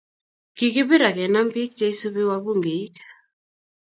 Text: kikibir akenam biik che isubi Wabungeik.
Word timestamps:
kikibir 0.57 1.01
akenam 1.09 1.47
biik 1.53 1.71
che 1.77 1.85
isubi 1.93 2.23
Wabungeik. 2.29 2.95